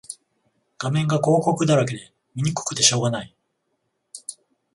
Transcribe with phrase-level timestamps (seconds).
[0.79, 3.35] 画面が広告だらけで見にくくてしょうがない